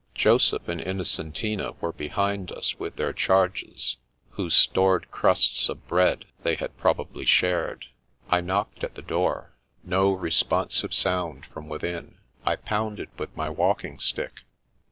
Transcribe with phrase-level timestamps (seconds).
[0.15, 3.97] Joseph and Innocentina were behind us with their charges,
[4.31, 7.85] whose stored crusts of bread they had prob ably shared.
[8.27, 9.53] I knocked at the door.
[9.83, 12.17] No respon sive sound from within.
[12.43, 14.39] I pounded with my walk ing stick.